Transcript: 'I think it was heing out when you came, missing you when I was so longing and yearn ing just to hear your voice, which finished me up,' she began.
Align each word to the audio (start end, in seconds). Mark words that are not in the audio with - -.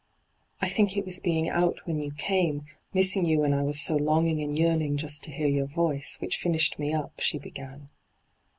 'I 0.63 0.67
think 0.67 0.97
it 0.97 1.05
was 1.05 1.19
heing 1.19 1.47
out 1.47 1.85
when 1.85 1.99
you 2.01 2.11
came, 2.11 2.65
missing 2.91 3.23
you 3.23 3.41
when 3.41 3.53
I 3.53 3.61
was 3.61 3.79
so 3.79 3.95
longing 3.95 4.41
and 4.41 4.57
yearn 4.57 4.81
ing 4.81 4.97
just 4.97 5.23
to 5.25 5.31
hear 5.31 5.47
your 5.47 5.67
voice, 5.67 6.17
which 6.19 6.37
finished 6.37 6.79
me 6.79 6.91
up,' 6.91 7.19
she 7.19 7.37
began. 7.37 7.89